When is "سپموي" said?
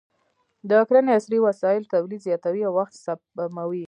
3.05-3.79